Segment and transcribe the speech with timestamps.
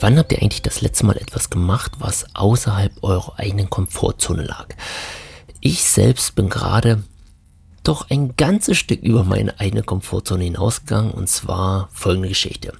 [0.00, 4.68] Wann habt ihr eigentlich das letzte Mal etwas gemacht, was außerhalb eurer eigenen Komfortzone lag?
[5.60, 7.02] Ich selbst bin gerade
[7.82, 12.74] doch ein ganzes Stück über meine eigene Komfortzone hinausgegangen und zwar folgende Geschichte.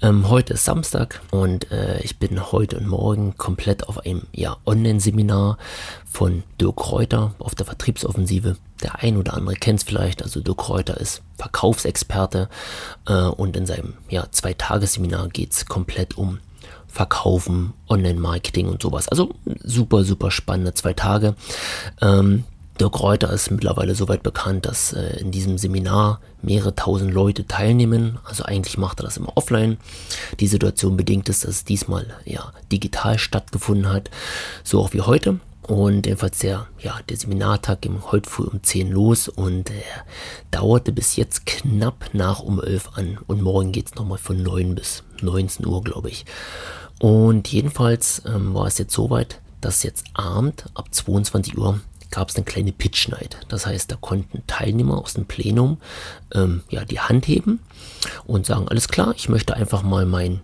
[0.00, 4.56] Ähm, heute ist Samstag und äh, ich bin heute und morgen komplett auf einem ja,
[4.64, 5.58] Online-Seminar
[6.08, 8.56] von Dirk Reuter auf der Vertriebsoffensive.
[8.84, 12.48] Der ein oder andere kennt es vielleicht, also Dirk Reuter ist Verkaufsexperte
[13.08, 16.38] äh, und in seinem ja, Zwei-Tages-Seminar geht es komplett um
[16.92, 19.08] Verkaufen, Online-Marketing und sowas.
[19.08, 21.34] Also super, super spannende zwei Tage.
[22.02, 22.44] Ähm,
[22.78, 28.18] Dirk Reuter ist mittlerweile soweit bekannt, dass äh, in diesem Seminar mehrere tausend Leute teilnehmen.
[28.24, 29.78] Also eigentlich macht er das immer offline.
[30.40, 34.10] Die Situation bedingt ist, dass es diesmal ja digital stattgefunden hat,
[34.62, 35.40] so auch wie heute.
[35.66, 39.82] Und jedenfalls der, ja, der Seminartag ging heute früh um 10 los und äh,
[40.50, 43.18] dauerte bis jetzt knapp nach um 11 an.
[43.26, 46.24] Und morgen geht es nochmal von 9 bis 19 Uhr, glaube ich.
[46.98, 52.36] Und jedenfalls ähm, war es jetzt soweit, dass jetzt Abend ab 22 Uhr gab es
[52.36, 53.38] eine kleine Pitch Night.
[53.48, 55.78] Das heißt, da konnten Teilnehmer aus dem Plenum
[56.34, 57.60] ähm, ja, die Hand heben
[58.24, 60.40] und sagen, alles klar, ich möchte einfach mal mein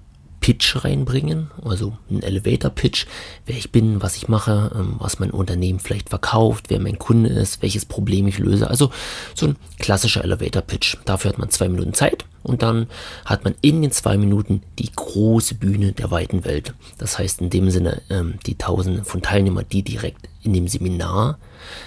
[0.49, 3.05] Pitch reinbringen, also ein Elevator Pitch,
[3.45, 7.29] wer ich bin, was ich mache, ähm, was mein Unternehmen vielleicht verkauft, wer mein Kunde
[7.29, 8.71] ist, welches Problem ich löse.
[8.71, 8.91] Also
[9.35, 10.97] so ein klassischer Elevator Pitch.
[11.05, 12.87] Dafür hat man zwei Minuten Zeit und dann
[13.27, 16.73] hat man in den zwei Minuten die große Bühne der weiten Welt.
[16.97, 21.39] Das heißt in dem Sinne ähm, die Tausende von Teilnehmern, die direkt in dem Seminar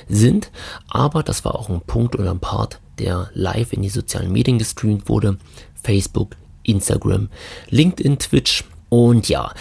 [0.07, 0.51] sind.
[0.87, 4.59] Aber das war auch ein Punkt oder ein Part, der live in die sozialen Medien
[4.59, 5.39] gestreamt wurde.
[5.81, 7.29] Facebook, Instagram,
[7.69, 8.63] LinkedIn, Twitch.
[8.89, 9.53] Und ja,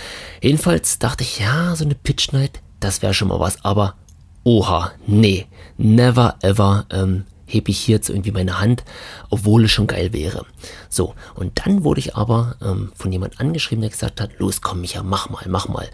[0.42, 3.64] jedenfalls dachte ich, ja, so eine Pitch Night, das wäre schon mal was.
[3.64, 3.94] Aber
[4.42, 8.84] oha, nee, never ever ähm, hebe ich hier jetzt irgendwie meine Hand,
[9.28, 10.46] obwohl es schon geil wäre.
[10.88, 14.80] So, und dann wurde ich aber ähm, von jemand angeschrieben, der gesagt hat, los, komm
[14.80, 15.88] Micha, mach mal, mach mal.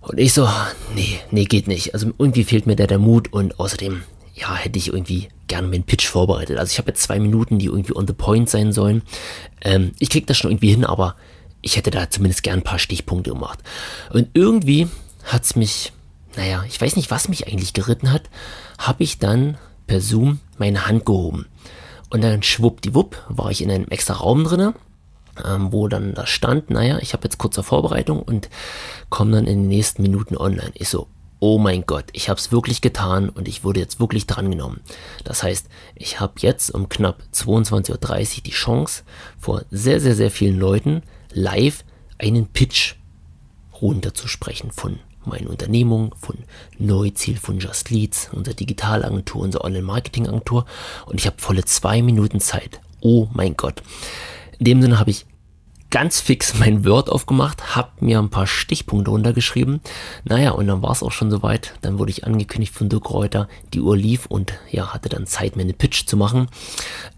[0.00, 0.48] Und ich so,
[0.94, 1.94] nee, nee, geht nicht.
[1.94, 4.02] Also irgendwie fehlt mir da der Mut und außerdem,
[4.34, 6.58] ja, hätte ich irgendwie gerne meinen Pitch vorbereitet.
[6.58, 9.02] Also ich habe jetzt zwei Minuten, die irgendwie on the point sein sollen.
[9.60, 11.16] Ähm, ich krieg das schon irgendwie hin, aber
[11.60, 13.60] ich hätte da zumindest gern ein paar Stichpunkte gemacht.
[14.10, 14.88] Und irgendwie
[15.24, 15.92] hat's mich,
[16.36, 18.22] naja, ich weiß nicht, was mich eigentlich geritten hat,
[18.78, 21.46] habe ich dann per Zoom meine Hand gehoben.
[22.10, 24.74] Und dann schwuppdiwupp war ich in einem extra Raum drinne,
[25.46, 28.48] ähm, wo dann da stand, naja, ich habe jetzt kurze Vorbereitung und
[29.08, 30.72] komme dann in den nächsten Minuten online.
[30.74, 31.06] Ich so,
[31.42, 34.80] oh mein Gott, ich habe es wirklich getan und ich wurde jetzt wirklich drangenommen.
[35.24, 35.66] Das heißt,
[35.96, 39.02] ich habe jetzt um knapp 22.30 Uhr die Chance,
[39.40, 41.84] vor sehr, sehr, sehr vielen Leuten live
[42.16, 42.94] einen Pitch
[43.80, 46.38] runterzusprechen von meiner Unternehmung, von
[46.78, 50.64] Neuziel, von Just Leads, unserer Digitalagentur, unserer Online-Marketing-Agentur
[51.06, 52.80] und ich habe volle zwei Minuten Zeit.
[53.00, 53.82] Oh mein Gott.
[54.60, 55.26] In dem Sinne habe ich
[55.92, 59.80] ganz fix mein Word aufgemacht, habe mir ein paar Stichpunkte runtergeschrieben.
[60.24, 61.74] Naja, und dann war es auch schon soweit.
[61.82, 65.54] Dann wurde ich angekündigt von Dirk Reuter, die Uhr lief und ja, hatte dann Zeit,
[65.54, 66.48] mir eine Pitch zu machen.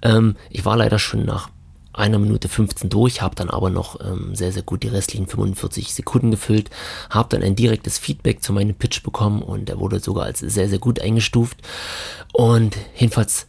[0.03, 1.49] Ähm, ich war leider schon nach
[1.93, 5.95] einer Minute 15 durch, habe dann aber noch ähm, sehr, sehr gut die restlichen 45
[5.95, 6.69] Sekunden gefüllt,
[7.09, 10.69] habe dann ein direktes Feedback zu meinem Pitch bekommen und der wurde sogar als sehr,
[10.69, 11.59] sehr gut eingestuft.
[12.33, 13.47] Und jedenfalls,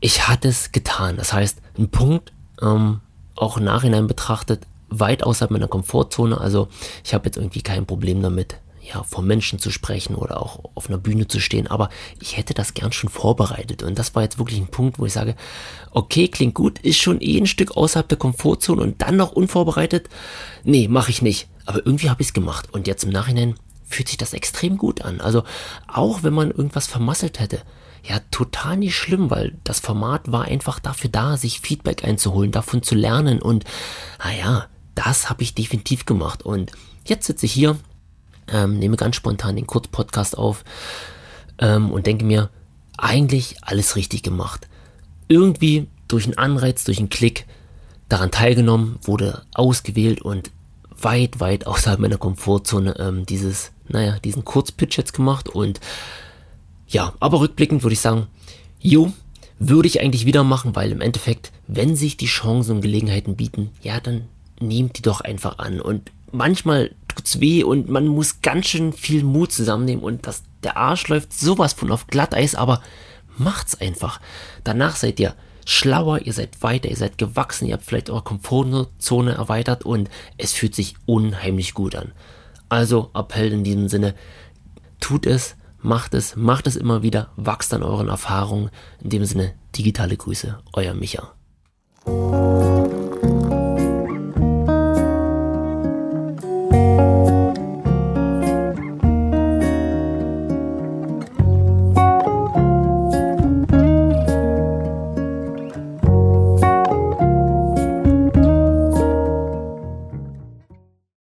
[0.00, 1.16] ich hatte es getan.
[1.16, 3.00] Das heißt, ein Punkt, ähm,
[3.40, 6.40] auch im Nachhinein betrachtet weit außerhalb meiner Komfortzone.
[6.40, 6.68] Also
[7.04, 10.88] ich habe jetzt irgendwie kein Problem damit, ja, vor Menschen zu sprechen oder auch auf
[10.88, 11.90] einer Bühne zu stehen, aber
[12.20, 13.82] ich hätte das gern schon vorbereitet.
[13.82, 15.36] Und das war jetzt wirklich ein Punkt, wo ich sage,
[15.92, 20.08] okay, klingt gut, ist schon eh ein Stück außerhalb der Komfortzone und dann noch unvorbereitet.
[20.64, 21.48] Nee, mache ich nicht.
[21.66, 22.68] Aber irgendwie habe ich es gemacht.
[22.72, 23.54] Und jetzt im Nachhinein
[23.86, 25.20] fühlt sich das extrem gut an.
[25.20, 25.44] Also
[25.86, 27.60] auch wenn man irgendwas vermasselt hätte,
[28.04, 32.82] ja total nicht schlimm, weil das Format war einfach dafür da, sich Feedback einzuholen, davon
[32.82, 33.40] zu lernen.
[33.40, 33.64] Und
[34.22, 36.42] naja, das habe ich definitiv gemacht.
[36.42, 36.72] Und
[37.04, 37.78] jetzt sitze ich hier,
[38.48, 40.64] ähm, nehme ganz spontan den Kurzpodcast auf
[41.58, 42.50] ähm, und denke mir,
[42.96, 44.68] eigentlich alles richtig gemacht.
[45.28, 47.46] Irgendwie durch einen Anreiz, durch einen Klick
[48.08, 50.50] daran teilgenommen, wurde ausgewählt und
[50.90, 55.48] weit, weit außerhalb meiner Komfortzone ähm, dieses, naja, diesen Kurzpitch jetzt gemacht.
[55.48, 55.80] Und
[56.90, 58.26] ja, aber rückblickend würde ich sagen,
[58.80, 59.12] jo,
[59.58, 63.70] würde ich eigentlich wieder machen, weil im Endeffekt, wenn sich die Chancen und Gelegenheiten bieten,
[63.82, 64.24] ja, dann
[64.60, 65.80] nehmt die doch einfach an.
[65.80, 70.76] Und manchmal tut's weh und man muss ganz schön viel Mut zusammennehmen und das, der
[70.76, 72.82] Arsch läuft sowas von auf Glatteis, aber
[73.36, 74.20] macht's einfach.
[74.64, 75.34] Danach seid ihr
[75.64, 80.52] schlauer, ihr seid weiter, ihr seid gewachsen, ihr habt vielleicht eure Komfortzone erweitert und es
[80.52, 82.12] fühlt sich unheimlich gut an.
[82.68, 84.14] Also Appell in diesem Sinne,
[85.00, 88.70] tut es, Macht es, macht es immer wieder, wachst an euren Erfahrungen.
[89.02, 91.32] In dem Sinne, digitale Grüße, euer Micha.